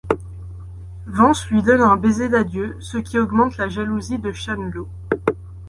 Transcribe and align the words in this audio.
Vance 1.05 1.47
lui 1.51 1.61
donne 1.61 1.81
un 1.81 1.95
baiser 1.95 2.27
d'adieu, 2.27 2.75
ce 2.79 2.97
qui 2.97 3.19
augmente 3.19 3.57
la 3.57 3.69
jalousie 3.69 4.17
de 4.17 4.31
Chan 4.31 4.55
Lo. 4.73 4.89